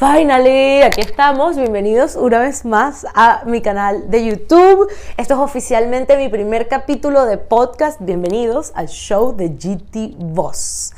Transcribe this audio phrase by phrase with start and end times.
[0.00, 1.58] Finally, aquí estamos.
[1.58, 4.90] Bienvenidos una vez más a mi canal de YouTube.
[5.18, 8.00] Esto es oficialmente mi primer capítulo de podcast.
[8.00, 10.94] Bienvenidos al show de GT Voz.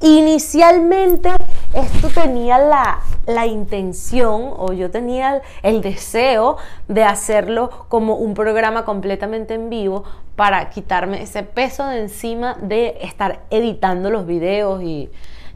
[0.00, 1.30] Inicialmente
[1.72, 6.56] esto tenía la, intención o yo tenía el, deseo
[6.88, 10.02] de hacerlo como un programa completamente en vivo
[10.34, 15.08] para quitarme ese peso de encima de estar editando los videos y,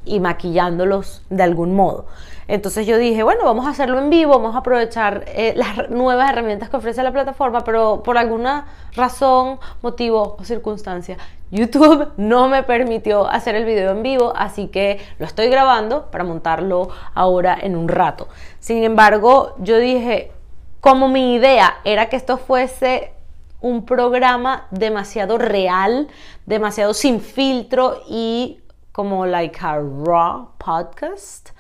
[0.05, 2.07] y maquillándolos de algún modo.
[2.46, 6.30] Entonces yo dije, bueno, vamos a hacerlo en vivo, vamos a aprovechar eh, las nuevas
[6.30, 11.17] herramientas que ofrece la plataforma, pero por alguna razón, motivo o circunstancia,
[11.50, 16.25] YouTube no me permitió hacer el video en vivo, así que lo estoy grabando para
[16.25, 18.29] montarlo ahora en un rato.
[18.58, 20.30] Sin embargo, yo dije,
[20.80, 23.13] como mi idea era que esto fuese
[23.63, 26.08] un programa demasiado real,
[26.44, 28.61] demasiado sin filtro y
[28.94, 31.50] como like a raw podcast,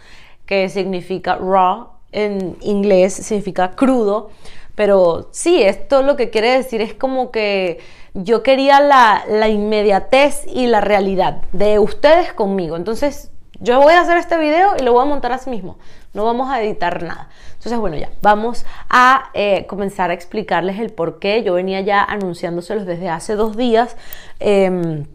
[0.46, 4.30] que significa raw en inglés, significa crudo.
[4.76, 7.80] Pero sí, esto lo que quiere decir es como que
[8.14, 12.76] yo quería la, la, inmediatez y la realidad de ustedes conmigo.
[12.76, 15.76] Entonces, yo voy a hacer este video y lo voy a montar así mismo.
[16.12, 17.30] No vamos a editar nada.
[17.54, 21.42] Entonces, bueno, ya, vamos a eh, comenzar a explicarles el por qué.
[21.42, 23.96] Yo venía ya anunciándoselos desde hace dos días
[24.38, 25.06] em,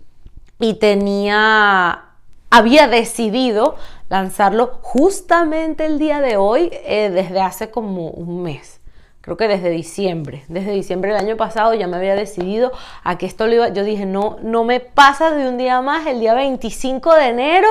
[0.60, 2.09] y tenía
[2.50, 3.76] había decidido
[4.10, 8.80] lanzarlo justamente el día de hoy, eh, desde hace como un mes.
[9.22, 12.72] Creo que desde diciembre, desde diciembre del año pasado ya me había decidido
[13.04, 16.08] a que esto lo iba, yo dije, no, no me pasa de un día más,
[16.08, 17.68] el día 25 de enero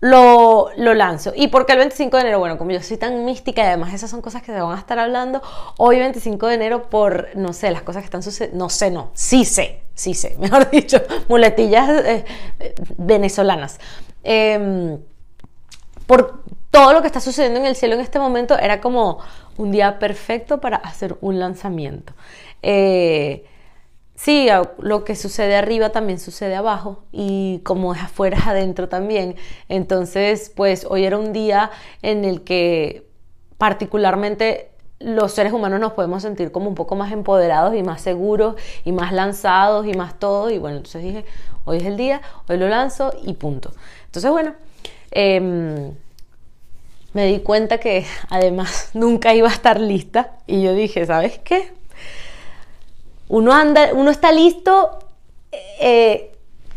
[0.00, 1.32] lo, lo, lanzo.
[1.34, 2.38] ¿Y por qué el 25 de enero?
[2.38, 4.78] Bueno, como yo soy tan mística y además esas son cosas que se van a
[4.78, 5.42] estar hablando,
[5.76, 9.10] hoy 25 de enero por, no sé, las cosas que están sucediendo, no sé, no,
[9.14, 12.24] sí sé, sí sé, mejor dicho, muletillas eh,
[12.96, 13.80] venezolanas.
[14.22, 14.98] Em,
[16.06, 19.18] por todo lo que está sucediendo en el cielo en este momento, era como
[19.56, 22.12] un día perfecto para hacer un lanzamiento.
[22.62, 23.44] Eh,
[24.18, 24.48] Sí,
[24.78, 29.36] lo que sucede arriba también sucede abajo y como es afuera es adentro también.
[29.68, 31.70] Entonces, pues hoy era un día
[32.02, 33.06] en el que
[33.58, 38.56] particularmente los seres humanos nos podemos sentir como un poco más empoderados y más seguros
[38.84, 40.50] y más lanzados y más todo.
[40.50, 41.24] Y bueno, entonces dije,
[41.64, 43.70] hoy es el día, hoy lo lanzo y punto.
[44.06, 44.54] Entonces, bueno,
[45.12, 45.94] em,
[47.12, 51.77] me di cuenta que además nunca iba a estar lista y yo dije, ¿sabes qué?
[53.28, 54.98] Uno anda, uno está listo
[55.80, 56.32] eh,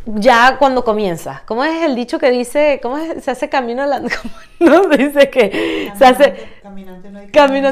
[0.05, 1.43] ya cuando comienza.
[1.45, 3.99] ¿Cómo es el dicho que dice, cómo se hace camino la
[4.59, 7.69] no dice que se hace caminante no hay camino,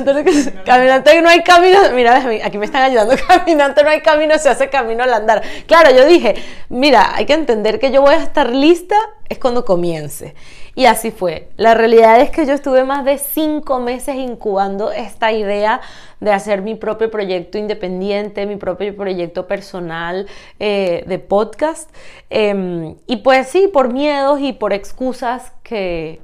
[0.65, 4.69] caminante, no hay camino, mira, aquí me están ayudando, caminante no hay camino, se hace
[4.69, 5.41] camino al andar.
[5.65, 6.35] Claro, yo dije,
[6.69, 8.95] mira, hay que entender que yo voy a estar lista
[9.27, 10.35] es cuando comience.
[10.79, 11.49] Y así fue.
[11.57, 15.81] La realidad es que yo estuve más de cinco meses incubando esta idea
[16.21, 20.25] de hacer mi propio proyecto independiente, mi propio proyecto personal
[20.57, 21.93] eh, de podcast.
[22.29, 26.21] Em, y pues sí, por miedos y por excusas que,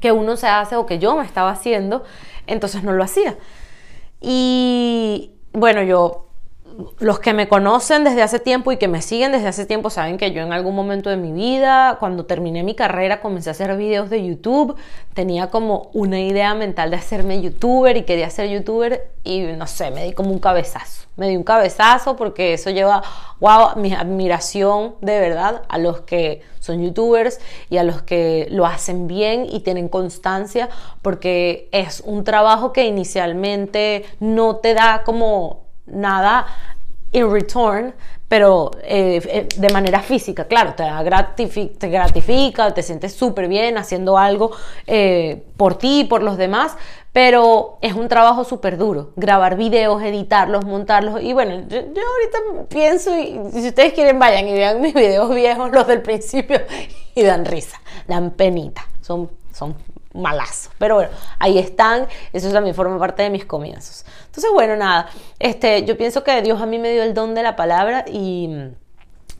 [0.00, 2.02] que uno se hace o que yo me estaba haciendo,
[2.46, 3.36] entonces no lo hacía.
[4.22, 6.25] Y bueno, yo
[6.98, 10.18] los que me conocen desde hace tiempo y que me siguen desde hace tiempo saben
[10.18, 13.76] que yo en algún momento de mi vida, cuando terminé mi carrera, comencé a hacer
[13.76, 14.76] videos de YouTube.
[15.14, 19.90] Tenía como una idea mental de hacerme youtuber y quería ser youtuber y no sé,
[19.90, 21.06] me di como un cabezazo.
[21.16, 23.02] Me di un cabezazo porque eso lleva,
[23.40, 28.66] wow, mi admiración de verdad a los que son youtubers y a los que lo
[28.66, 30.68] hacen bien y tienen constancia
[31.00, 36.46] porque es un trabajo que inicialmente no te da como nada
[37.12, 37.94] in return,
[38.28, 44.18] pero eh, eh, de manera física, claro, te, te gratifica, te sientes súper bien haciendo
[44.18, 44.50] algo
[44.86, 46.76] eh, por ti, por los demás,
[47.12, 53.16] pero es un trabajo súper duro, grabar videos, editarlos, montarlos, y bueno, yo, ahorita pienso,
[53.16, 56.60] y si ustedes quieren vayan y vean mis videos viejos, los del principio,
[57.14, 59.76] y dan risa, dan penita, son, son
[60.16, 60.70] malazo.
[60.78, 64.04] Pero bueno, ahí están, eso también forma parte de mis comienzos.
[64.26, 65.08] Entonces, bueno, nada,
[65.38, 68.50] este, yo pienso que Dios a mí me dio el don de la palabra y,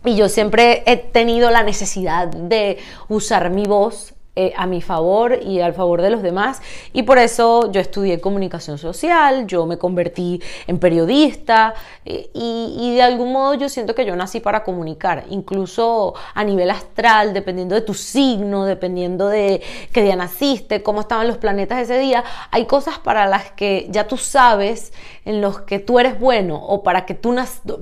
[0.04, 2.78] y yo siempre he tenido la necesidad de
[3.08, 6.60] usar mi voz eh, a mi favor y al favor de los demás.
[6.92, 11.72] Y por eso yo estudié comunicación social, yo me convertí en periodista
[12.04, 16.70] eh, y, de algún modo yo siento que yo nací para comunicar, incluso a nivel
[16.70, 21.98] astral, dependiendo de tu signo, dependiendo de qué día naciste, cómo estaban los planetas ese
[21.98, 22.22] día.
[22.50, 24.92] Hay cosas para las que ya tú sabes
[25.24, 27.34] en los que tú eres bueno o para que tú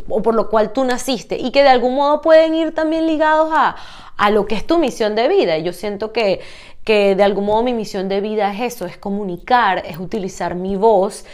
[0.09, 3.51] o por lo cual tú naciste y que de algún modo pueden ir también ligados
[3.53, 3.75] a
[4.16, 5.58] a lo que es tu misión de vida.
[5.58, 6.40] Y yo siento que,
[6.84, 10.76] que de algún modo mi misión de vida es eso, es comunicar, es utilizar mi
[10.76, 11.25] voz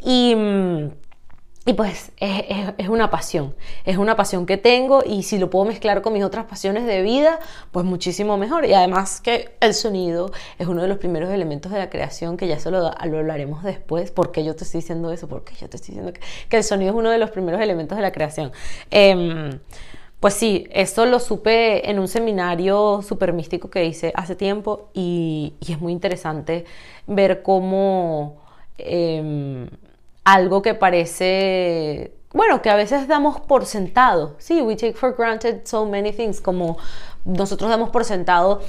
[0.00, 0.34] y...
[0.34, 0.90] Mm,
[1.68, 3.54] y pues es, una pasión,
[3.84, 7.02] es una pasión que tengo y si lo puedo mezclar con mis otras pasiones de
[7.02, 7.40] vida,
[7.72, 8.64] pues muchísimo mejor.
[8.64, 12.48] Y además que el sonido es uno de los primeros elementos de la creación, que
[12.48, 15.96] ya se lo, hablaremos después, porque yo te estoy diciendo eso, porque yo te estoy
[15.96, 16.18] diciendo
[16.48, 18.50] que, el sonido es uno de los primeros elementos de la creación.
[18.90, 19.60] Em,
[20.20, 25.54] pues sí, eso lo supe en un seminario súper místico que hice hace tiempo y,
[25.68, 26.64] es muy interesante
[27.06, 28.42] ver cómo...
[28.78, 29.68] Em,
[30.28, 34.34] algo que parece, bueno, que a veces damos por sentado.
[34.36, 36.76] Sí, we take for granted so many things, como
[37.24, 38.60] nosotros damos por sentado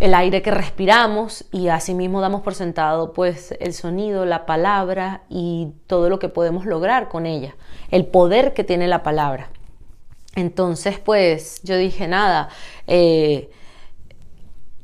[0.00, 5.68] el aire que respiramos y asimismo damos por sentado pues el sonido, la palabra y
[5.86, 7.54] todo lo que podemos lograr con ella,
[7.92, 9.50] el poder que tiene la palabra.
[10.36, 12.50] Entonces pues yo dije nada,
[12.86, 13.50] eh,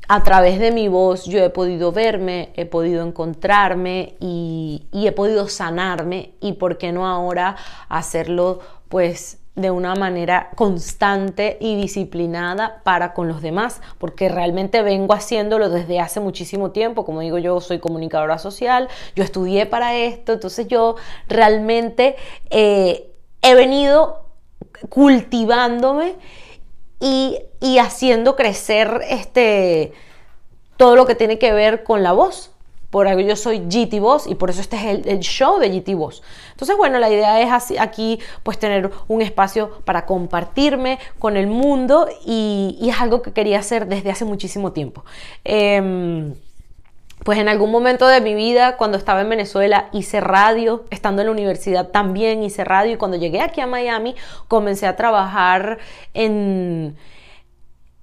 [0.07, 5.47] a través de mi voz yo he podido verme, he podido encontrarme y, he podido
[5.47, 7.55] sanarme y por qué no ahora
[7.87, 8.59] hacerlo
[8.89, 15.69] pues de una manera constante y disciplinada para con los demás, porque realmente vengo haciéndolo
[15.69, 20.67] desde hace muchísimo tiempo, como digo yo soy comunicadora social, yo estudié para esto, entonces
[20.67, 20.95] yo
[21.27, 22.15] realmente
[22.49, 23.11] eh,
[23.43, 24.22] he venido
[24.89, 26.15] cultivándome
[26.99, 27.39] y,
[27.79, 29.93] haciendo crecer este,
[30.77, 32.51] todo lo que tiene que ver con la voz.
[32.89, 35.95] Por eso yo soy GT Voz y por eso este es el, show de GT
[35.95, 36.21] Voz.
[36.51, 41.47] Entonces, bueno, la idea es así, aquí pues tener un espacio para compartirme con el
[41.47, 45.03] mundo y, y es algo que quería hacer desde hace muchísimo tiempo.
[45.43, 46.33] Eh,
[47.23, 51.27] pues en algún momento de mi vida, cuando estaba en Venezuela, hice radio, estando en
[51.27, 54.15] la universidad también hice radio y cuando llegué aquí a Miami
[54.47, 55.77] comencé a trabajar
[56.13, 56.97] en,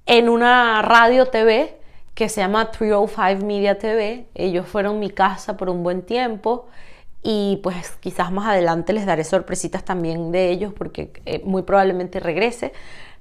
[0.07, 1.77] en una radio TV
[2.15, 4.27] que se llama 305 Media TV.
[4.35, 6.67] Ellos fueron mi casa por un buen tiempo
[7.23, 12.21] y pues quizás más adelante les daré sorpresitas también de ellos porque eh, muy probablemente
[12.21, 12.73] regrese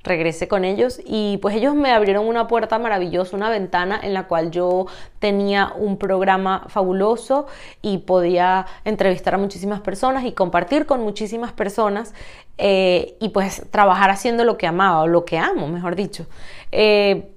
[0.03, 4.27] regresé con ellos y pues ellos me abrieron una puerta maravillosa, una ventana en la
[4.27, 4.87] cual yo
[5.19, 7.47] tenía un programa fabuloso
[7.81, 12.13] y podía entrevistar a muchísimas personas y compartir con muchísimas personas
[12.57, 16.27] eh, y pues trabajar haciendo lo que amaba o lo que amo, mejor dicho.
[16.71, 17.31] Eh,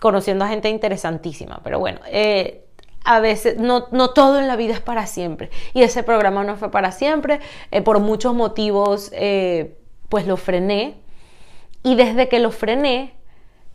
[0.00, 2.64] conociendo a gente interesantísima, pero bueno, eh,
[3.04, 5.50] a veces no, no, todo en la vida es para siempre.
[5.74, 7.40] Y ese programa no fue para siempre.
[7.84, 9.10] por muchos motivos,
[10.08, 11.07] pues lo frené.
[11.88, 13.14] Y desde que lo frené,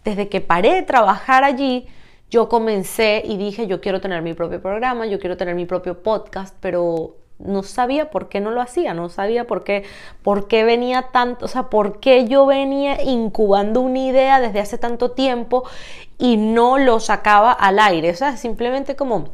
[0.04, 1.88] desde que paré de trabajar allí,
[2.30, 6.04] yo comencé y dije, yo quiero tener mi propio programa, yo quiero tener mi propio
[6.04, 9.84] podcast, pero no sabía por qué no lo hacía, no sabía por qué,
[10.22, 14.78] por qué venía tanto, o sea, por qué yo venía incubando una idea desde hace
[14.78, 15.64] tanto tiempo
[16.20, 19.30] y no lo sacaba al aire, o sea, simplemente como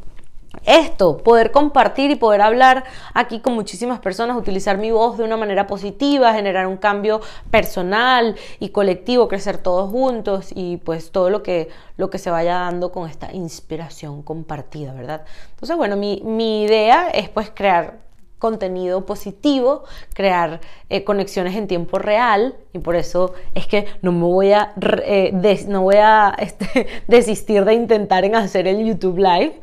[0.66, 5.38] esto, poder compartir y poder hablar aquí con muchísimas personas, utilizar mi voz de una
[5.38, 11.44] manera positiva, generar un cambio personal y colectivo, crecer todos juntos y pues todo lo
[11.44, 15.24] que, lo que se vaya dando con esta inspiración compartida, ¿verdad?
[15.52, 18.09] Entonces, bueno, mi, mi idea es pues crear
[18.40, 19.84] contenido positivo,
[20.14, 24.74] crear eh, conexiones en tiempo real y por eso es que no me voy a,
[25.04, 29.60] eh, no voy a este, desistir de intentar en hacer el YouTube Live.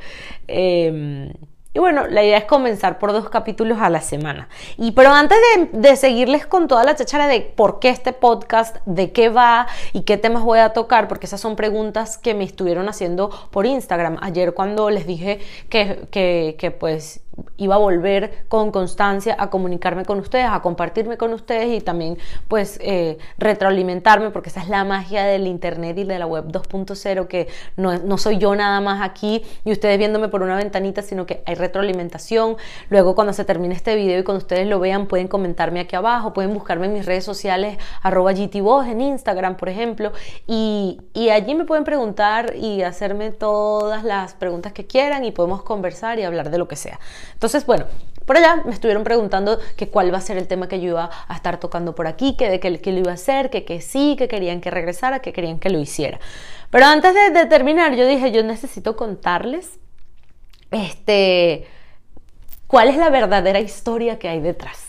[0.46, 1.32] Em,
[1.76, 4.48] y bueno, la idea es comenzar por dos capítulos a la semana.
[4.78, 5.36] Y pero antes
[5.72, 10.04] de, seguirles con toda la chachara de por qué este podcast, de qué va y
[10.04, 14.16] qué temas voy a tocar, porque esas son preguntas que me estuvieron haciendo por Instagram.
[14.22, 17.20] Ayer cuando les dije que, que, que pues
[17.56, 22.18] iba a volver con constancia a comunicarme con ustedes, a compartirme con ustedes y también
[22.48, 27.26] pues eh, retroalimentarme porque esa es la magia del internet y de la web 2.0
[27.26, 31.26] que no, no, soy yo nada más aquí y ustedes viéndome por una ventanita sino
[31.26, 32.56] que hay retroalimentación.
[32.88, 36.32] Luego cuando se termine este video y cuando ustedes lo vean pueden comentarme aquí abajo
[36.32, 40.12] pueden buscarme en mis redes sociales arroba gtvoz en Instagram por ejemplo
[40.46, 45.62] y, y allí me pueden preguntar y hacerme todas las preguntas que quieran y podemos
[45.62, 46.98] conversar y hablar de lo que sea
[47.32, 47.86] entonces, bueno,
[48.24, 51.10] por allá me estuvieron preguntando que cuál va a ser el tema que yo iba
[51.28, 54.16] a estar tocando por aquí, que de qué, lo iba a hacer, que, que sí,
[54.18, 56.18] que querían que regresara, que querían que lo hiciera.
[56.70, 59.78] Pero antes de, terminar, yo dije, yo necesito contarles
[60.72, 61.66] este,
[62.66, 64.85] cuál es la verdadera historia que hay detrás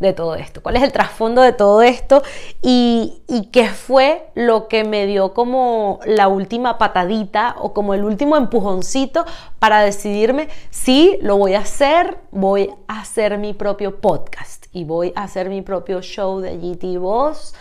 [0.00, 2.22] de todo esto, cuál es el trasfondo de todo esto
[2.62, 8.36] y, qué fue lo que me dio como la última patadita o como el último
[8.36, 9.24] empujoncito
[9.58, 15.12] para decidirme si lo voy a hacer, voy a hacer mi propio podcast y voy
[15.16, 17.54] a hacer mi propio show de GT Voz.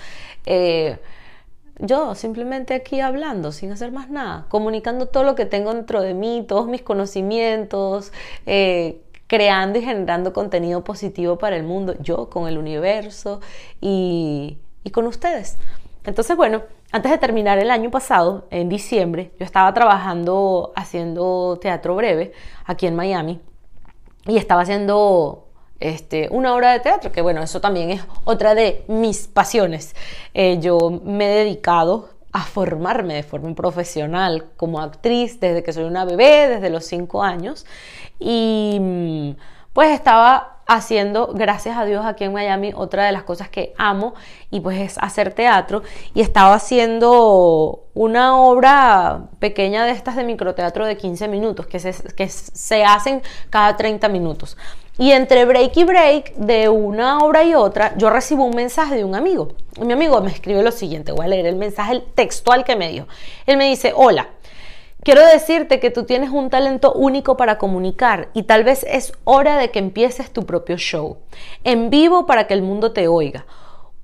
[0.46, 0.98] Eh,
[1.80, 6.14] yo simplemente aquí hablando, sin hacer más nada, comunicando todo lo que tengo dentro de
[6.14, 8.12] mí, todos mis conocimientos,
[8.46, 13.40] eh, creando y generando contenido positivo para el mundo, yo con el universo
[13.80, 15.58] y, y con ustedes.
[16.04, 21.96] Entonces, bueno, antes de terminar el año pasado, en diciembre, yo estaba trabajando haciendo teatro
[21.96, 22.34] breve
[22.66, 23.40] aquí en Miami
[24.26, 25.46] y estaba haciendo
[25.80, 29.96] este, una obra de teatro, que bueno, eso también es otra de mis pasiones.
[30.34, 35.86] Eh, yo me he dedicado a formarme de forma profesional como actriz desde que soy
[35.86, 37.66] una bebé, desde los cinco años,
[38.20, 39.32] y mm,
[39.74, 44.14] pues estaba haciendo, gracias a Dios, aquí en Miami, otra de las cosas que amo
[44.52, 45.82] y pues es hacer teatro.
[46.14, 51.94] Y estaba haciendo una obra pequeña de estas de microteatro de 15 minutos, que se,
[52.14, 54.58] que se hacen cada 30 minutos.
[55.00, 59.06] Y entre break y break, de una obra y otra, yo recibo un mensaje de
[59.06, 59.54] un amigo.
[59.82, 63.08] Mi amigo me escribe lo siguiente, voy a leer el mensaje textual que me dio.
[63.46, 64.28] Él me dice, hola,
[65.02, 69.58] Quiero decirte que tú tienes un talento único para comunicar y tal vez es hora
[69.58, 71.20] de que empieces tu propio show,
[71.64, 73.46] en vivo para que el mundo te oiga,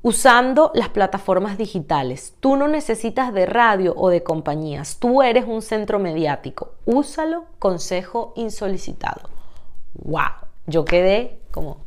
[0.01, 2.33] usando las plataformas digitales.
[2.39, 6.75] Tú no necesitas de radio o de compañías, tú eres un centro mediático.
[6.85, 9.29] Úsalo, consejo insolicitado.
[9.95, 10.47] ¡Wow!
[10.65, 11.77] Yo quedé como,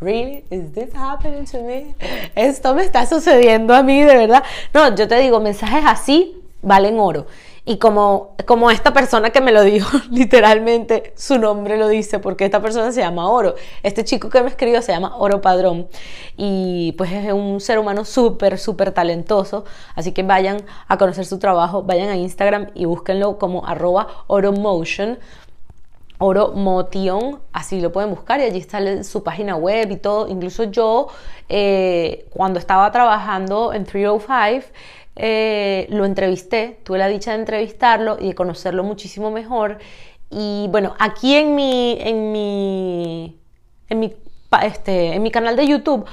[0.00, 0.44] Really?
[0.50, 1.94] Is this happening to me?
[2.34, 4.42] Esto me está sucediendo a mí, de verdad.
[4.74, 7.26] No, yo te digo, mensajes así valen oro.
[7.64, 12.44] Y como, como esta persona que me lo dijo, literalmente su nombre lo dice, porque
[12.44, 13.54] esta persona se llama Oro.
[13.84, 15.86] Este chico que me escribió se llama Oro Padrón.
[16.36, 19.64] Y pues es un ser humano súper, súper talentoso.
[19.94, 25.18] Así que vayan a conocer su trabajo, vayan a Instagram y búsquenlo como arroba oromotion.
[26.24, 30.28] Oro Motion, así lo pueden buscar y allí está su página web y todo.
[30.28, 31.08] Incluso yo,
[31.48, 34.68] eh, cuando estaba trabajando en 305,
[35.16, 39.78] eh, lo entrevisté, tuve la dicha de entrevistarlo y de conocerlo muchísimo mejor.
[40.30, 43.38] Y bueno, aquí en mi, en mi,
[43.88, 44.14] en mi,
[44.62, 46.06] este, en mi canal de YouTube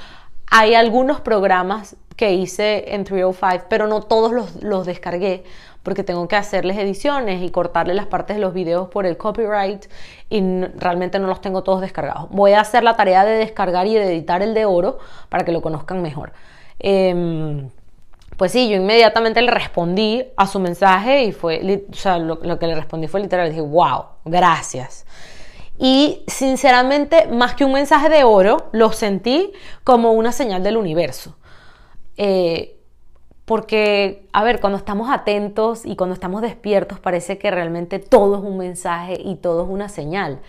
[0.51, 5.43] hay algunos programas que hice en 305, pero no todos los, los descargué
[5.83, 9.85] porque tengo que hacerles ediciones y cortarle las partes de los videos por el copyright
[10.29, 10.41] y
[10.75, 12.29] realmente no los tengo todos descargados.
[12.31, 15.53] Voy a hacer la tarea de descargar y de editar el de oro para que
[15.53, 16.33] lo conozcan mejor.
[16.79, 17.69] Eh,
[18.39, 22.67] pues sí, yo inmediatamente le respondí a su mensaje y fue, o sea, lo, que
[22.67, 25.05] le respondí fue literal, dije, wow, gracias.
[25.77, 29.51] Y sinceramente, más que un mensaje de oro, lo sentí
[29.83, 31.35] como una señal del universo.
[32.15, 32.79] Eh,
[33.43, 38.41] porque, a ver, cuando estamos atentos y cuando estamos despiertos, parece que realmente todo es
[38.41, 40.39] un mensaje y todo es una señal.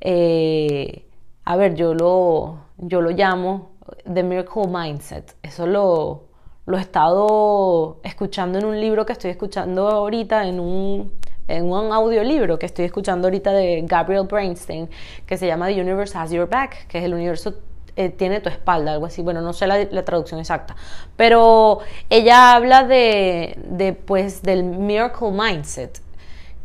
[0.00, 1.04] Eh,
[1.44, 3.72] a ver, yo lo, yo lo llamo
[4.10, 5.36] The Miracle Mindset.
[5.42, 6.27] Eso lo,
[6.68, 11.10] lo he estado escuchando en un libro que estoy escuchando ahorita, en un,
[11.48, 14.90] en un audiolibro que estoy escuchando ahorita de Gabriel Brainstein,
[15.24, 17.54] que se llama The Universe Has Your Back, que es el universo
[17.96, 19.22] eh, tiene tu espalda, algo así.
[19.22, 20.76] Bueno, no sé la, la, traducción exacta,
[21.16, 21.78] pero
[22.10, 26.02] ella habla de, de, pues, del miracle mindset,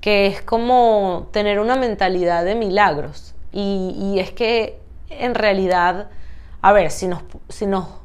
[0.02, 3.36] que es como tener una mentalidad de milagros.
[3.54, 6.10] Y, y es que en realidad,
[6.62, 8.03] a ver, si nos, si nos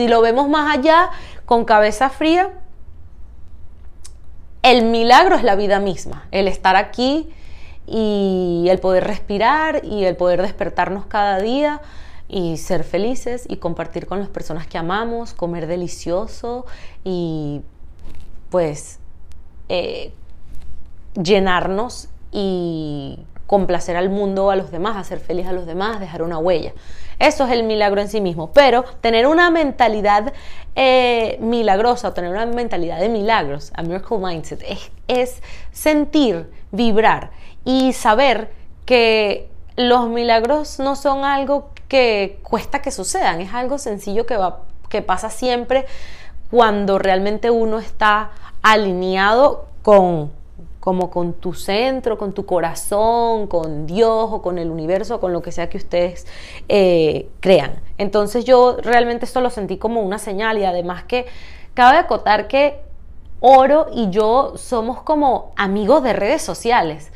[0.00, 1.10] si lo vemos más allá,
[1.44, 2.52] con cabeza fría,
[4.62, 7.28] el milagro es la vida misma, el estar aquí
[7.86, 11.82] y el poder respirar y el poder despertarnos cada día
[12.30, 16.64] y ser felices y compartir con las personas que amamos, comer delicioso
[17.04, 17.60] y
[18.48, 19.00] pues
[19.68, 20.14] eh,
[21.12, 26.38] llenarnos y complacer al mundo, a los demás, hacer feliz a los demás, dejar una
[26.38, 26.72] huella.
[27.20, 28.50] Eso es el milagro en sí mismo.
[28.52, 30.32] Pero tener una mentalidad
[30.74, 37.30] eh, milagrosa o tener una mentalidad de milagros, a miracle mindset, es, es sentir, vibrar
[37.64, 38.50] y saber
[38.86, 44.62] que los milagros no son algo que cuesta que sucedan, es algo sencillo que, va,
[44.88, 45.86] que pasa siempre
[46.50, 48.30] cuando realmente uno está
[48.62, 50.30] alineado con
[50.80, 55.42] como con tu centro, con tu corazón, con Dios o con el universo, con lo
[55.42, 56.26] que sea que ustedes
[56.68, 57.80] eh, crean.
[57.98, 61.26] Entonces yo realmente esto lo sentí como una señal y además que
[61.74, 62.80] cabe acotar que
[63.42, 67.10] Oro y yo somos como amigos de redes sociales.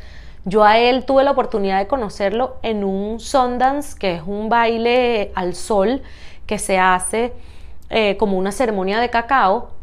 [0.46, 5.32] Yo a él tuve la oportunidad de conocerlo en un Sundance, que es un baile
[5.34, 6.02] al sol
[6.46, 7.32] que se hace
[7.90, 9.73] eh, como una ceremonia de cacao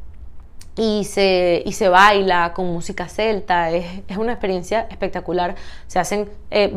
[0.77, 5.55] y se, y se baila con música celta, es, es una experiencia espectacular.
[5.87, 6.71] Se hacen eh,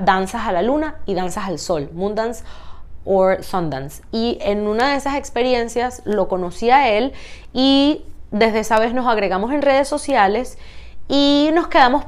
[0.00, 2.44] danzas a la luna y danzas al sol, moon dance
[3.04, 4.02] o Sundance.
[4.12, 7.12] Y en una de esas experiencias lo conocí a él
[7.52, 10.58] y desde esa vez nos agregamos en redes sociales
[11.08, 12.04] y nos quedamos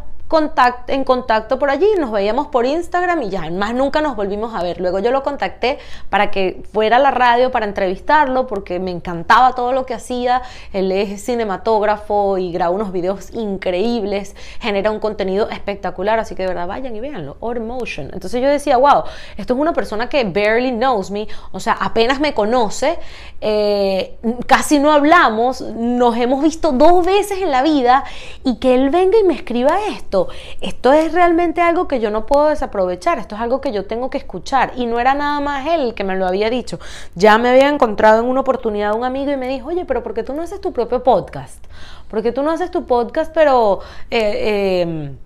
[0.88, 4.62] en contacto por allí, nos veíamos por Instagram y ya, más nunca nos volvimos a
[4.62, 4.80] ver.
[4.80, 5.78] Luego yo lo contacté
[6.10, 10.42] para que fuera a la radio para entrevistarlo porque me encantaba todo lo que hacía.
[10.72, 16.48] Él es cinematógrafo y graba unos videos increíbles, genera un contenido espectacular, así que de
[16.48, 18.10] verdad vayan y véanlo, Or Motion.
[18.12, 19.04] Entonces yo decía, wow,
[19.36, 22.98] esto es una persona que barely knows me, o sea, apenas me conoce,
[23.40, 28.04] eh, casi no hablamos, nos hemos visto dos veces en la vida
[28.42, 30.13] y que él venga y me escriba esto
[30.60, 30.92] esto.
[30.92, 34.18] es realmente algo que yo no puedo desaprovechar, esto es algo que yo tengo que
[34.18, 34.72] escuchar.
[34.76, 36.78] Y no era nada más él que me lo había dicho.
[37.14, 40.14] Ya me había encontrado en una oportunidad un amigo y me dijo, oye, pero ¿por
[40.14, 41.64] qué tú no haces tu propio podcast?
[42.08, 43.80] Porque tú no haces tu podcast, pero
[44.10, 45.16] eh, em,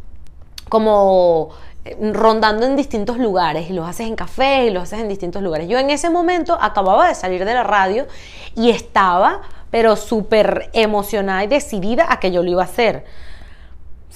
[0.68, 1.50] como
[1.85, 5.42] eh, rondando en distintos lugares y los haces en cafés y los haces en distintos
[5.42, 5.68] lugares.
[5.68, 8.07] Yo en ese momento acababa de salir de la radio
[8.54, 13.04] y estaba pero súper emocionada y decidida a que yo lo iba a hacer.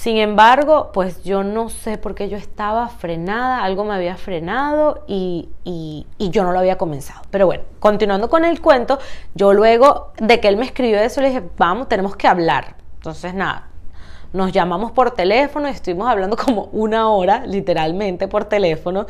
[0.03, 5.05] Sin embargo, pues yo no sé por qué yo estaba frenada, algo me había frenado
[5.07, 5.49] y,
[6.19, 7.23] yo no lo había comenzado.
[7.31, 8.99] Pero bueno, continuando con el cuento,
[9.37, 12.75] yo luego de que él me escribió eso le dije, vamos, tenemos que hablar.
[12.97, 13.69] Entonces nada,
[14.33, 19.07] nos llamamos por teléfono y estuvimos hablando como una hora, literalmente por teléfono.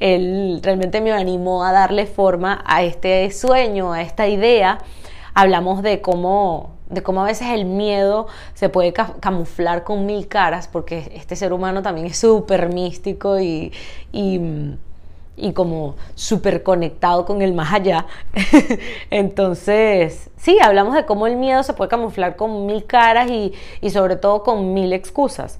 [0.00, 4.78] Él realmente me animó a darle forma a este sueño, a esta idea.
[5.34, 10.68] Hablamos de cómo de cómo a veces el miedo se puede camuflar con mil caras,
[10.68, 13.72] porque este ser humano también es súper místico y,
[14.12, 18.06] y, como súper conectado con el más allá.
[19.10, 23.90] Entonces, sí, hablamos de cómo el miedo se puede camuflar con mil caras y, y
[23.90, 25.58] sobre todo con mil excusas.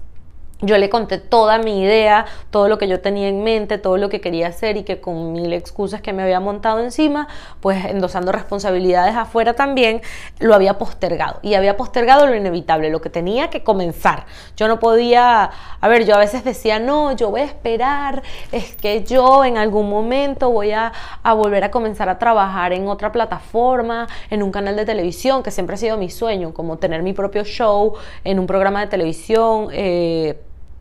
[0.64, 4.09] Yo le conté toda mi idea, todo lo que yo tenía en mente, todo lo
[4.09, 7.26] que quería hacer y que con mil excusas que me había montado encima,
[7.61, 10.02] pues endosando responsabilidades afuera también,
[10.38, 11.40] lo había postergado.
[11.42, 14.26] Y había postergado lo inevitable, lo que tenía que comenzar.
[14.57, 15.50] Yo no podía,
[15.81, 18.23] a ver, yo a veces decía, no, yo voy a esperar,
[18.53, 20.92] es que yo en algún momento voy a,
[21.25, 25.75] volver a comenzar a trabajar en otra plataforma, en un canal de televisión, que siempre
[25.75, 29.66] ha sido mi sueño, como tener mi propio show en un programa de televisión.
[29.72, 30.38] Eh,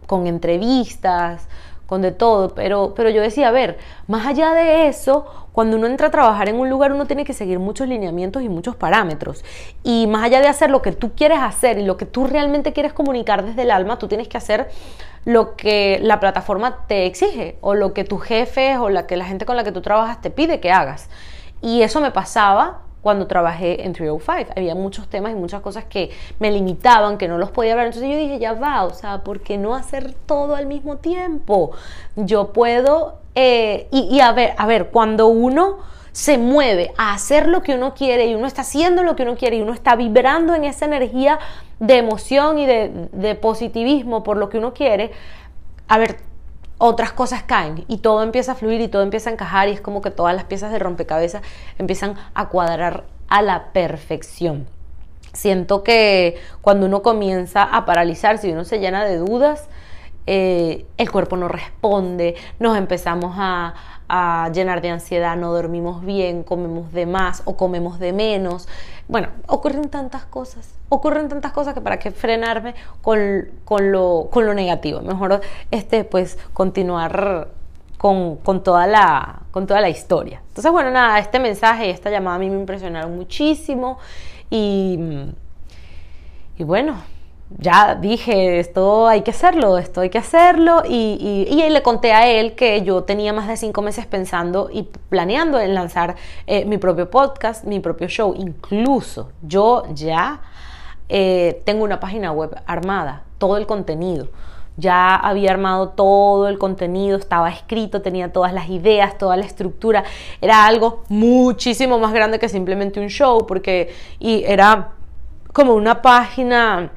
[0.07, 1.47] con entrevistas,
[1.91, 5.87] con de todo, pero, pero yo decía, a ver, más allá de eso, cuando uno
[5.87, 9.43] entra a trabajar en un lugar, uno tiene que seguir muchos lineamientos y muchos parámetros.
[9.83, 12.71] Y más allá de hacer lo que tú quieres hacer y lo que tú realmente
[12.71, 14.69] quieres comunicar desde el alma, tú tienes que hacer
[15.25, 19.25] lo que la plataforma te exige o lo que tu jefe o la que la
[19.25, 21.09] gente con la que tú trabajas te pide que hagas.
[21.61, 24.53] Y eso me pasaba cuando trabajé en 305.
[24.55, 27.87] Había muchos temas y muchas cosas que me limitaban, que no los podía hablar.
[27.87, 31.71] Entonces yo dije, ya va, o sea, ¿por qué no hacer todo al mismo tiempo?
[32.15, 35.79] Yo puedo, eh, y, a ver, a ver, cuando uno
[36.11, 39.37] se mueve a hacer lo que uno quiere y uno está haciendo lo que uno
[39.37, 41.39] quiere y uno está vibrando en esa energía
[41.79, 45.11] de emoción y de, de positivismo por lo que uno quiere,
[45.87, 46.17] a ver,
[46.83, 49.81] otras cosas caen y todo empieza a fluir y todo empieza a encajar y es
[49.81, 51.43] como que todas las piezas de rompecabezas
[51.77, 54.65] empiezan a cuadrar a la perfección.
[55.31, 59.69] Siento que cuando uno comienza a paralizarse y uno se llena de dudas,
[60.25, 63.75] eh, el cuerpo no responde, nos empezamos a,
[64.13, 68.67] a llenar de ansiedad, no dormimos bien, comemos de más o comemos de menos.
[69.07, 73.47] Bueno, ocurren tantas cosas, ocurren tantas cosas que para qué frenarme con,
[73.89, 74.99] lo, con lo negativo.
[74.99, 75.39] Mejor
[75.71, 77.47] este, pues, continuar
[77.97, 80.41] con, toda la, con toda la historia.
[80.49, 83.97] Entonces, bueno, nada, este mensaje y esta llamada a mí me impresionaron muchísimo
[84.49, 84.99] y,
[86.57, 86.97] y bueno,
[87.57, 90.83] ya dije, esto hay que hacerlo, esto hay que hacerlo.
[90.87, 94.83] Y, y, le conté a él que yo tenía más de cinco meses pensando y
[95.09, 96.15] planeando en lanzar
[96.47, 98.33] eh, mi propio podcast, mi propio show.
[98.37, 100.41] Incluso yo ya
[101.09, 104.27] eh, tengo una página web armada, todo el contenido.
[104.77, 110.03] Ya había armado todo el contenido, estaba escrito, tenía todas las ideas, toda la estructura.
[110.39, 114.91] Era algo muchísimo más grande que simplemente un show, porque y era
[115.53, 116.91] como una página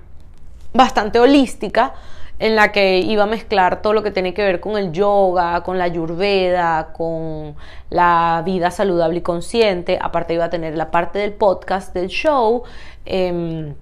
[0.74, 1.94] bastante holística
[2.38, 5.62] en la que iba a mezclar todo lo que tiene que ver con el yoga,
[5.62, 7.54] con la ayurveda, con
[7.90, 9.98] la vida saludable y consciente.
[10.02, 12.64] Aparte iba a tener la parte del podcast, del show,
[13.06, 13.74] em,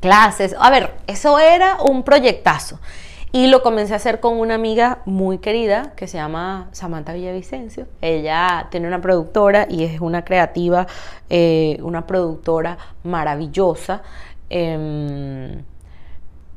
[0.00, 0.56] clases.
[0.58, 2.80] A ver, eso era un proyectazo.
[3.32, 7.86] Y lo comencé a hacer con una amiga muy querida que se llama Samantha Villavicencio.
[8.00, 10.86] Ella tiene una productora y es una creativa,
[11.28, 14.02] eh, una productora maravillosa.
[14.48, 15.62] Em,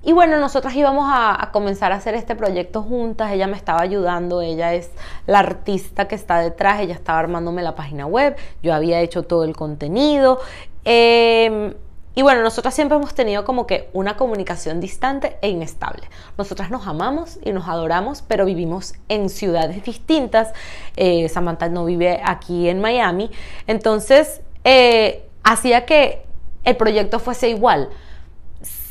[0.06, 4.42] y bueno, nosotras íbamos a, comenzar a hacer este proyecto juntas, ella me estaba ayudando,
[4.42, 4.92] ella es
[5.28, 9.46] la artista que está detrás, ella estaba armándome la página web, yo había hecho todo
[9.46, 10.42] el contenido.
[10.84, 11.74] Em,
[12.16, 16.04] y bueno, nosotras siempre hemos tenido como que una comunicación distante e inestable.
[16.38, 20.52] Nosotras nos amamos y nos adoramos, pero vivimos en ciudades distintas.
[20.98, 23.32] Eh, Samantha no vive aquí en Miami.
[23.68, 26.26] Entonces, eh, hacía que
[26.66, 27.90] el proyecto fuese igual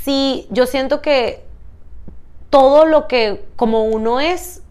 [0.05, 1.45] sí, yo siento que
[2.51, 4.63] todo lo que como uno es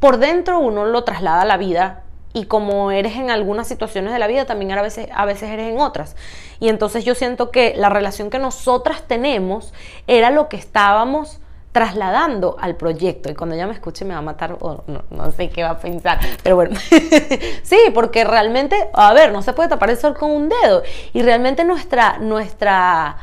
[0.00, 4.18] por dentro, uno lo traslada a la vida y como eres en algunas situaciones de
[4.18, 6.16] la vida, también a veces, a veces eres en otras.
[6.60, 9.72] Y entonces yo siento que la relación que nosotras tenemos
[10.06, 11.40] era lo que estábamos
[11.72, 13.30] trasladando al proyecto.
[13.30, 15.78] Y cuando ella me escuche me va a matar, o no, sé qué va a
[15.78, 16.78] pensar, pero bueno,
[17.62, 20.82] sí, porque realmente, a ver, no se puede tapar el sol con un dedo.
[21.14, 23.16] Y realmente nuestra, nuestra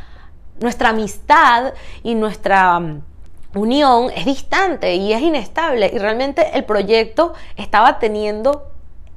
[0.60, 3.02] nuestra amistad y nuestra mm,
[3.56, 8.68] unión es distante y es inestable y realmente el proyecto estaba teniendo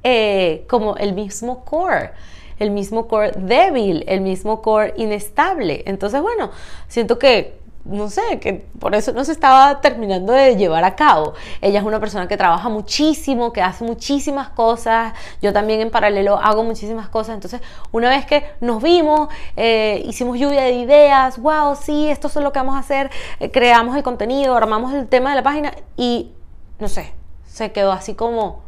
[0.03, 2.13] eh, como el mismo core
[2.59, 5.83] el mismo core débil, el mismo core inestable.
[5.87, 6.51] Entonces, bueno,
[6.89, 11.35] siento que no sé, que por eso no se estaba terminando de llevar a cabo.
[11.61, 16.37] Ella es una persona que trabaja muchísimo, que hace muchísimas cosas, yo también en paralelo
[16.37, 17.61] hago muchísimas cosas, entonces
[17.93, 22.53] una vez que nos vimos, eh, hicimos lluvia de ideas, wow, sí, esto es lo
[22.53, 26.33] que vamos a hacer, eh, creamos el contenido, armamos el tema de la página y,
[26.79, 27.13] no sé,
[27.47, 28.63] se quedó así como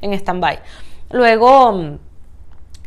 [0.00, 0.60] en stand-by.
[1.10, 1.98] Luego,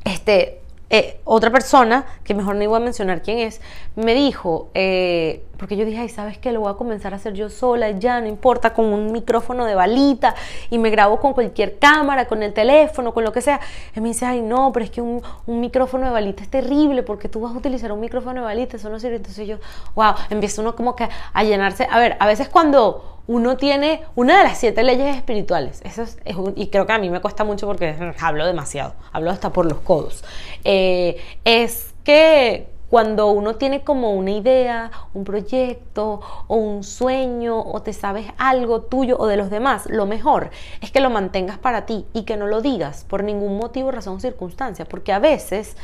[0.04, 3.62] este, eh, otra persona, que mejor no iba a mencionar quién es,
[3.96, 6.52] me dijo, eh, porque yo dije, ay, ¿sabes qué?
[6.52, 9.76] Lo voy a comenzar a hacer yo sola, ya, no importa, con un micrófono de
[9.76, 10.36] balita
[10.70, 13.60] y me grabo con cualquier cámara, con el teléfono, con lo que sea.
[13.96, 17.04] Y me dice, ay, no, pero es que un, un micrófono de balita es terrible
[17.04, 19.18] porque tú vas a utilizar un micrófono de balita, eso no sirve.
[19.18, 19.58] Entonces yo,
[19.96, 21.88] wow, empieza uno como que a llenarse.
[21.90, 25.82] A ver, a veces cuando uno tiene una de las siete leyes espirituales.
[25.86, 26.18] Eso es,
[26.56, 29.80] y creo que a mí me cuesta mucho porque hablo demasiado, hablo hasta por los
[29.80, 30.24] codos.
[30.64, 37.82] Eh, es que cuando uno tiene como una idea, un proyecto o un sueño o
[37.82, 41.88] te sabes algo tuyo o de los demás, lo mejor es que lo mantengas para
[41.88, 45.76] ti y que no lo digas por ningún motivo, razón o circunstancia, porque a veces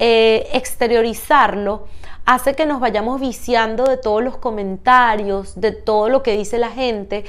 [0.00, 1.86] eh, exteriorizarlo
[2.24, 6.70] hace que nos vayamos viciando de todos los comentarios, de todo lo que dice la
[6.70, 7.24] gente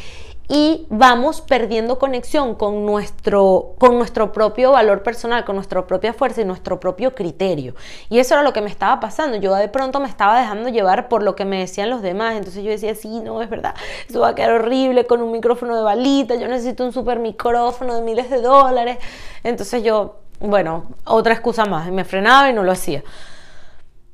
[0.52, 6.42] y vamos perdiendo conexión con nuestro, con nuestro propio valor personal, con nuestra propia fuerza
[6.42, 7.76] y nuestro propio criterio.
[8.10, 9.38] Y eso era lo que me estaba pasando.
[9.38, 12.36] Yo de pronto me estaba dejando llevar por lo que me decían los demás.
[12.36, 13.76] Entonces yo decía, sí, no, es verdad,
[14.10, 17.96] eso va a quedar horrible con un micrófono de balita, yo necesito un super micrófono
[17.96, 18.98] de miles de dólares.
[19.44, 23.04] Entonces yo, bueno, otra excusa más, me frenaba y no lo hacía.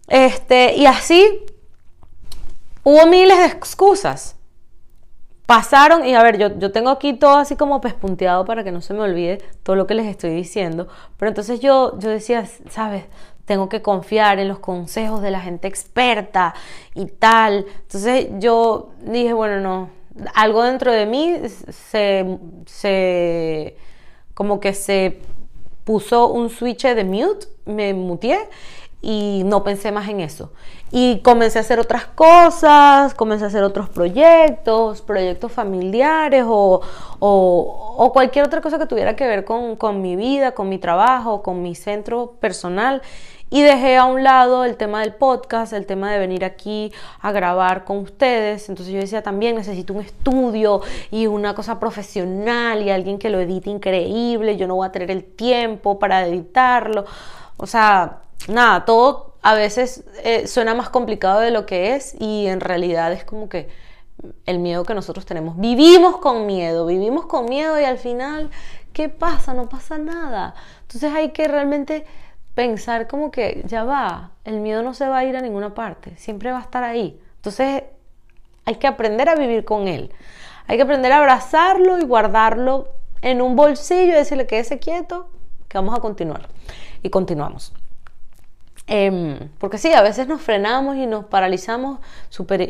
[0.09, 1.45] Este, y así
[2.83, 4.35] hubo miles de excusas.
[5.45, 8.81] Pasaron, y a ver, yo, yo tengo aquí todo así como pespunteado para que no
[8.81, 10.87] se me olvide todo lo que les estoy diciendo.
[11.17, 13.03] Pero entonces yo, yo decía, ¿sabes?
[13.45, 16.55] Tengo que confiar en los consejos de la gente experta
[16.95, 17.65] y tal.
[17.83, 19.89] Entonces yo dije, bueno, no,
[20.33, 21.35] algo dentro de mí
[21.69, 23.77] se, se
[24.33, 25.21] como que se
[25.83, 28.49] puso un switch de mute, me muteé
[29.01, 30.51] y no pensé más en eso.
[30.97, 36.79] Y comencé a hacer otras cosas, comencé a hacer otros proyectos, proyectos familiares o,
[37.19, 41.43] o, cualquier otra cosa que tuviera que ver con, con, mi vida, con mi trabajo,
[41.43, 43.01] con mi centro personal.
[43.49, 47.33] Y dejé a un lado el tema del podcast, el tema de venir aquí a
[47.33, 48.69] grabar con ustedes.
[48.69, 50.79] Entonces yo decía también necesito un estudio
[51.11, 54.55] y una cosa profesional y alguien que lo edite increíble.
[54.55, 57.03] Yo no voy a tener el tiempo para editarlo.
[57.57, 62.47] O sea, nada, todo a veces eh, suena más complicado de lo que es y
[62.47, 63.69] en realidad es como que
[64.47, 65.55] el miedo que nosotros tenemos.
[65.59, 68.49] Vivimos con miedo, vivimos con miedo y al final,
[68.91, 69.53] ¿qué pasa?
[69.53, 70.55] No pasa nada.
[70.81, 72.07] Entonces hay que realmente
[72.55, 76.17] pensar como que ya va, el miedo no se va a ir a ninguna parte,
[76.17, 77.21] siempre va a estar ahí.
[77.35, 77.83] Entonces
[78.65, 80.11] hay que aprender a vivir con él.
[80.65, 82.87] Hay que aprender a abrazarlo y guardarlo
[83.21, 85.29] en un bolsillo y decirle que ese quieto,
[85.67, 86.49] que vamos a continuar.
[87.03, 87.73] Y continuamos.
[88.87, 92.61] Em, porque sí, a veces nos frenamos y nos paralizamos súper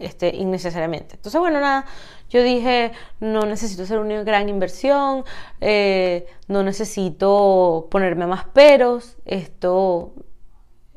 [0.00, 1.16] este, innecesariamente.
[1.16, 1.84] Entonces, bueno, nada,
[2.30, 5.24] yo dije, no necesito hacer una gran inversión,
[5.60, 10.12] eh, no necesito ponerme más peros, esto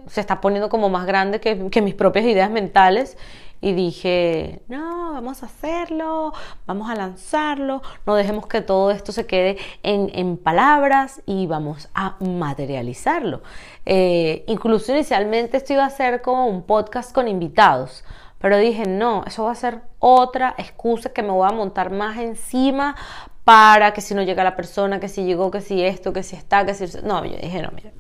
[0.07, 3.17] se está poniendo como más grande que, mis propias ideas mentales.
[3.61, 6.33] Y dije, no, vamos a hacerlo,
[6.65, 12.15] vamos a lanzarlo, no dejemos que todo esto se quede en, palabras y vamos a
[12.19, 13.41] materializarlo.
[13.85, 18.03] Eh, incluso inicialmente esto iba a ser como un podcast con invitados,
[18.39, 22.17] pero dije, no, eso va a ser otra excusa que me voy a montar más
[22.17, 22.95] encima
[23.43, 26.35] para que si no llega la persona, que si llegó, que si esto, que si
[26.35, 26.85] está, que si...
[27.03, 27.91] No, yo dije, no, mira.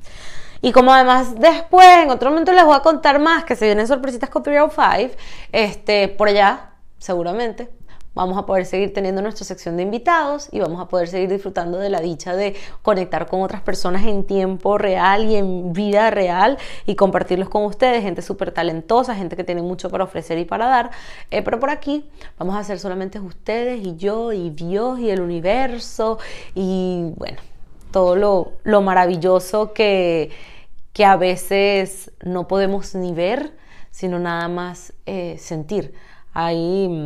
[0.61, 3.87] Y como además después, en otro momento les voy a contar más, que se vienen
[3.87, 4.69] sorpresitas con 5,
[5.51, 7.69] este, por allá, seguramente,
[8.17, 11.77] vamos a poder seguir teniendo nuestra sección de invitados y vamos a poder seguir disfrutando
[11.77, 16.57] de la dicha de conectar con otras personas en tiempo real y en vida real
[16.87, 20.65] y compartirlos con ustedes, gente súper talentosa, gente que tiene mucho para ofrecer y para
[20.65, 20.89] dar.
[21.29, 25.21] Eh, pero por aquí vamos a ser solamente ustedes y yo y Dios y el
[25.21, 26.17] universo
[26.55, 27.37] y bueno,
[27.91, 28.15] todo
[28.63, 30.31] lo, maravilloso que,
[30.93, 33.53] que, a veces no podemos ni ver,
[33.91, 35.93] sino nada más eh, sentir.
[36.33, 37.03] Hay mm,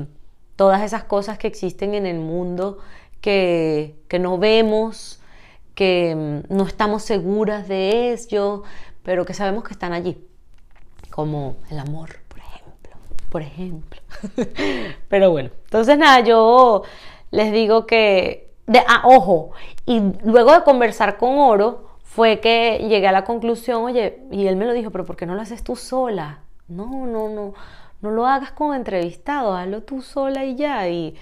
[0.55, 2.79] todas esas cosas que existen en el mundo
[3.21, 5.19] que, no vemos,
[5.75, 8.63] que mm, no estamos seguras de ello,
[9.03, 10.17] pero que sabemos que están allí,
[11.09, 12.91] como el amor, por ejemplo,
[13.29, 14.01] por ejemplo.
[15.07, 16.83] pero bueno, entonces nada, yo
[17.29, 19.51] les digo que de, ah, ojo,
[19.85, 24.57] y luego de conversar con Oro, fue que llegué a la conclusión, oye, y él
[24.57, 26.39] me lo dijo, pero ¿por qué no lo haces tú sola?
[26.67, 27.53] No, no, no,
[28.01, 30.89] no lo hagas con entrevistado, hazlo tú sola y ya.
[30.89, 31.15] Y,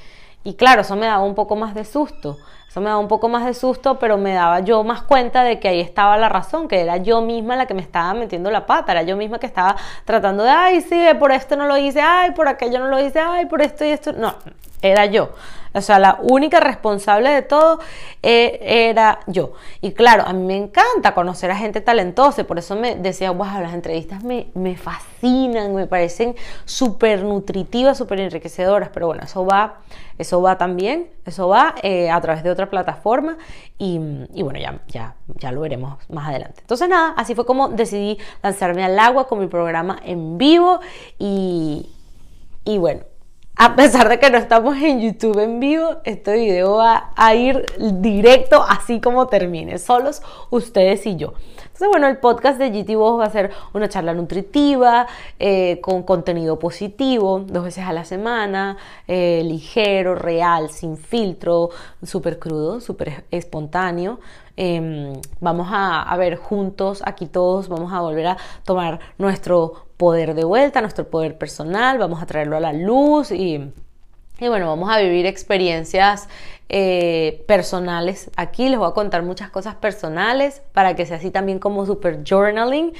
[0.43, 2.37] y claro, eso me daba un poco más de susto.
[2.67, 5.59] Eso me daba un poco más de susto, pero me daba yo más cuenta de
[5.59, 8.65] que ahí estaba la razón, que era yo misma la que me estaba metiendo la
[8.67, 9.75] pata, era yo misma que estaba
[10.05, 13.19] tratando de, ay, sí, por esto no lo hice, ay, por aquello no lo hice,
[13.19, 14.13] ay, por esto y esto.
[14.13, 14.35] No,
[14.81, 15.29] era yo.
[15.73, 17.79] O sea, la única responsable de todo
[18.23, 19.53] eh, era yo.
[19.81, 23.59] Y claro, a mí me encanta conocer a gente talentosa, por eso me decía, wow,
[23.61, 29.79] las entrevistas me, me fascinan, me parecen súper nutritivas, súper enriquecedoras, pero bueno, eso va,
[30.17, 33.37] eso va también, eso va eh, a través de otra plataforma
[33.77, 33.97] y,
[34.43, 36.61] bueno, ya, ya, ya lo veremos más adelante.
[36.61, 40.79] Entonces nada, así fue como decidí lanzarme al agua con mi programa en vivo
[41.17, 41.89] y,
[42.65, 43.01] y bueno,
[43.61, 47.65] a pesar de que no estamos en YouTube en vivo, este video va a ir
[47.77, 51.33] directo así como termine, solos ustedes y yo.
[51.63, 55.07] Entonces, bueno, el podcast de GT Voz va a ser una charla nutritiva,
[55.39, 58.77] eh, con contenido positivo, dos veces a la semana,
[59.09, 61.69] eh, ligero, real, sin filtro,
[62.01, 64.21] súper crudo, súper espontáneo.
[64.61, 70.43] Em, vamos a, ver juntos, aquí todos, vamos a volver a tomar nuestro poder de
[70.43, 73.71] vuelta, nuestro poder personal, vamos a traerlo a la luz y,
[74.41, 76.27] bueno, vamos a vivir experiencias
[76.67, 78.31] eh, personales.
[78.35, 82.25] Aquí les voy a contar muchas cosas personales para que sea así también como super
[82.25, 82.91] journaling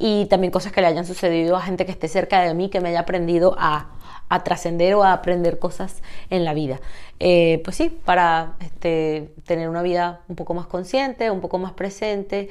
[0.00, 2.80] y también cosas que le hayan sucedido a gente que esté cerca de mí, que
[2.80, 3.86] me haya aprendido a,
[4.42, 6.80] trascender o a aprender cosas en la vida.
[7.20, 11.72] Eh, pues sí, para este, tener una vida un poco más consciente, un poco más
[11.72, 12.48] presente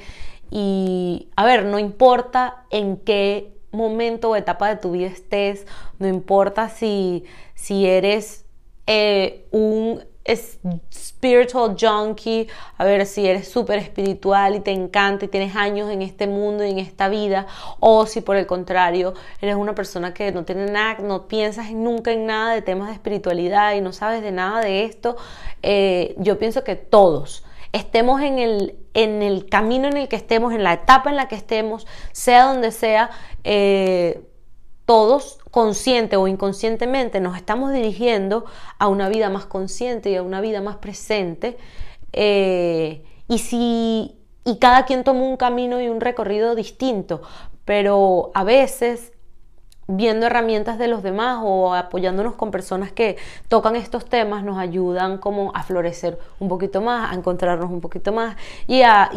[0.50, 5.66] y, a ver, no importa en qué momento o etapa de tu vida estés,
[5.98, 8.44] no importa si, si eres
[8.86, 15.54] eh, un spiritual junkie, a ver si eres súper espiritual y te encanta y tienes
[15.54, 17.46] años en este mundo y en esta vida,
[17.78, 22.12] o si por el contrario eres una persona que no tiene nada, no piensas nunca
[22.12, 25.16] en nada de temas de espiritualidad y no sabes de nada de esto,
[25.62, 30.54] eh, yo pienso que todos estemos en el, en el camino en el que estemos,
[30.54, 33.10] en la etapa en la que estemos, sea donde sea,
[33.42, 34.22] eh,
[34.86, 38.44] todos consciente o inconscientemente nos estamos dirigiendo
[38.80, 41.56] a una vida más consciente y a una vida más presente.
[42.12, 47.22] Eh, y si y cada quien toma un camino y un recorrido distinto,
[47.64, 49.12] pero a veces
[49.86, 55.18] viendo herramientas de los demás o apoyándonos con personas que tocan estos temas nos ayudan
[55.18, 58.36] como a florecer un poquito más, a encontrarnos un poquito más
[58.66, 59.08] y a,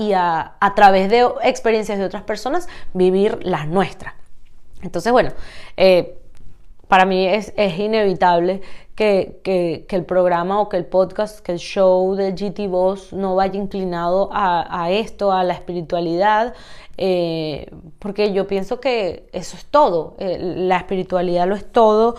[0.60, 4.14] a, través de experiencias de otras personas vivir las nuestras.
[4.84, 5.32] Entonces, bueno,
[5.78, 6.20] eh,
[6.88, 8.62] para mí es, inevitable
[8.96, 13.60] que, el programa o que el podcast, que el show de GT Boss no vaya
[13.60, 16.54] inclinado a, esto, a la espiritualidad,
[16.98, 17.70] eh,
[18.00, 22.16] porque yo pienso que eso es todo, eh, la espiritualidad lo es todo,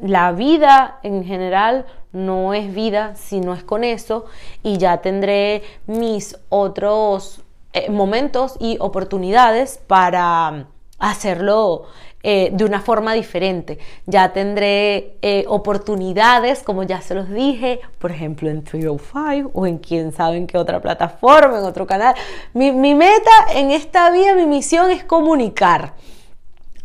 [0.00, 4.26] la vida en general no es vida si no es con eso
[4.62, 10.66] y ya tendré mis otros eh, momentos y oportunidades para
[10.98, 11.84] hacerlo
[12.22, 13.78] eh, de una forma diferente.
[14.06, 19.78] Ya tendré eh, oportunidades, como ya se los dije, por ejemplo en 305 o en
[19.78, 22.14] quién sabe en qué otra plataforma, en otro canal.
[22.54, 25.94] Mi, mi meta en esta vida, mi misión es comunicar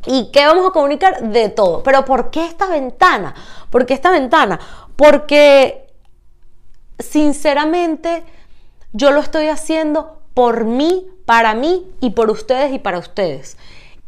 [0.07, 1.21] ¿Y qué vamos a comunicar?
[1.21, 1.83] De todo.
[1.83, 3.35] Pero ¿por qué esta ventana?
[3.69, 4.57] ¿Por qué esta ventana?
[4.95, 5.85] Porque
[6.97, 8.23] sinceramente
[8.93, 13.57] yo lo estoy haciendo por mí, para mí y por ustedes y para ustedes.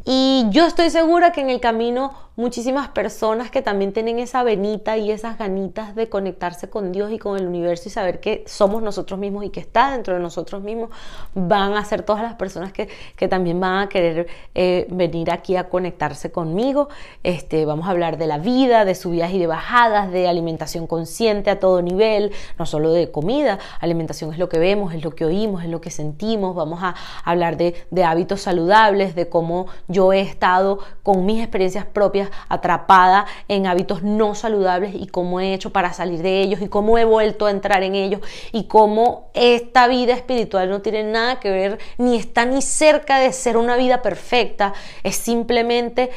[0.06, 4.96] Y yo estoy segura que en el camino muchísimas personas que también tienen esa venita
[4.96, 8.82] y esas ganitas de conectarse con Dios y con el universo y saber que somos
[8.82, 10.90] nosotros mismos y que está dentro de nosotros mismos,
[11.36, 12.88] van a ser todas las personas que,
[13.28, 16.88] también van a querer eh, venir aquí a conectarse conmigo.
[17.24, 21.50] Este, vamos a hablar de la vida, de subidas y de bajadas, de alimentación consciente
[21.50, 25.26] a todo nivel, no solo de comida, alimentación es lo que vemos, es lo que
[25.26, 30.14] oímos, es lo que sentimos, vamos a hablar de, de hábitos saludables, de cómo yo
[30.14, 35.72] he estado con mis experiencias propias atrapada en hábitos no saludables y cómo he hecho
[35.72, 39.88] para salir de ellos y cómo he vuelto a entrar en ellos y cómo esta
[39.88, 44.02] vida espiritual no tiene nada que ver ni está ni cerca de ser una vida
[44.02, 46.10] perfecta, es simplemente...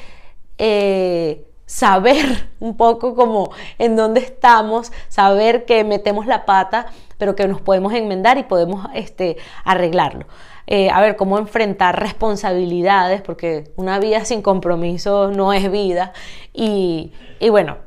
[0.59, 7.48] Eh, saber un poco como en dónde estamos, saber que metemos la pata, pero que
[7.48, 10.27] nos podemos enmendar y podemos este, arreglarlo.
[10.66, 16.12] Eh, a ver, cómo enfrentar responsabilidades, porque una vida sin compromiso no es vida.
[16.53, 17.12] Y,
[17.51, 17.79] bueno,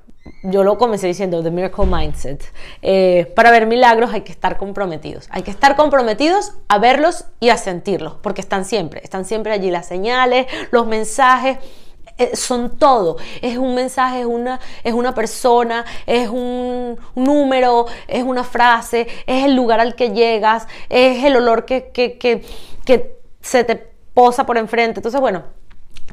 [0.44, 2.44] yo lo comencé diciendo, The Miracle Mindset.
[2.82, 5.28] Eh, para ver milagros hay que estar comprometidos.
[5.32, 9.72] Hay que estar comprometidos a verlos y a sentirlos, porque están siempre, están siempre allí
[9.72, 11.58] las señales, los mensajes.
[12.18, 13.18] Eh, son todo.
[13.42, 19.46] Es un mensaje, es una, es una persona, es un, número, es una frase, es
[19.46, 22.44] el lugar al que llegas, es el olor que, que, que,
[22.86, 23.76] que se te
[24.14, 25.00] posa por enfrente.
[25.00, 25.44] Entonces, bueno,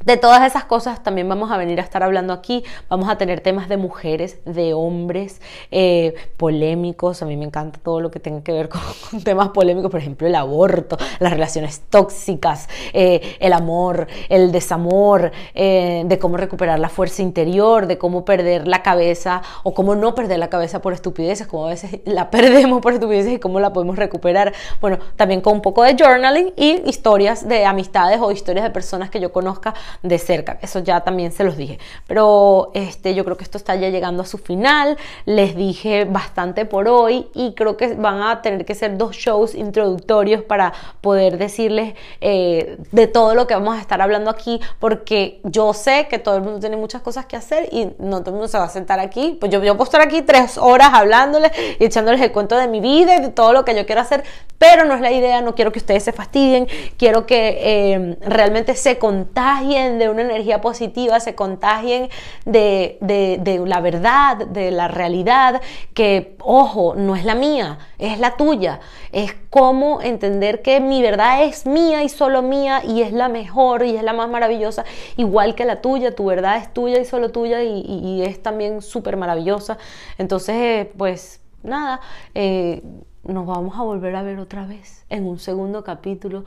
[0.04, 2.64] de todas esas cosas también vamos a venir a estar hablando aquí.
[2.88, 7.22] Vamos a tener temas de mujeres, de hombres, eh, polémicos.
[7.22, 8.68] A mí me encanta todo lo que tenga que ver
[9.10, 15.32] con, temas polémicos, por ejemplo, el aborto, las relaciones tóxicas, eh, el amor, el desamor,
[15.54, 20.14] eh, de cómo recuperar la fuerza interior, de cómo perder la cabeza o cómo no
[20.14, 23.72] perder la cabeza por estupideces, como a veces la perdemos por estupideces y cómo la
[23.72, 24.52] podemos recuperar.
[24.80, 29.10] Bueno, también con un poco de journaling y historias de amistades o historias de personas
[29.10, 30.58] que yo conozca de cerca.
[30.62, 31.78] Eso ya también se los dije.
[32.06, 34.96] Pero este, yo creo que esto está ya llegando a su final.
[35.24, 39.54] Les dije bastante por hoy y creo que van a tener que ser dos shows
[39.54, 45.40] introductorios para poder decirles eh, de todo lo que vamos a estar hablando aquí, porque
[45.44, 48.32] yo sé que todo el mundo tiene muchas cosas que hacer y no todo el
[48.32, 49.36] mundo se va a sentar aquí.
[49.38, 52.80] Pues yo, yo puedo estar aquí tres horas hablándoles y echándoles el cuento de mi
[52.80, 54.24] vida y de todo lo que yo quiero hacer,
[54.58, 58.74] pero no es la idea, no quiero que ustedes se fastidien, quiero que eh, realmente
[58.76, 62.08] se contagien de una energía positiva, se contagien
[62.44, 65.60] de, de, la verdad, de la realidad,
[65.94, 68.80] que, ojo, no es la mía, es la tuya.
[69.12, 73.84] Es como entender que mi verdad es mía y solo mía y es la mejor
[73.84, 74.84] y es la más maravillosa,
[75.16, 79.16] igual que la tuya, tu verdad es tuya y solo tuya y, es también súper
[79.16, 79.78] maravillosa.
[80.18, 82.00] Entonces, pues nada.
[82.34, 82.82] Eh,
[83.24, 86.44] nos vamos a volver a ver otra vez en un segundo capítulo,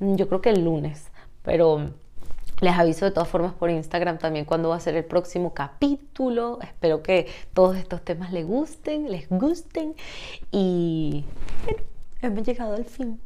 [0.00, 1.10] yo creo que el lunes,
[1.42, 1.90] pero
[2.60, 6.58] les aviso de todas formas por Instagram también cuando va a ser el próximo capítulo.
[6.62, 9.94] Espero que todos estos temas les gusten, les gusten.
[10.50, 11.24] Y
[11.64, 11.82] bueno,
[12.22, 13.20] hemos llegado al fin.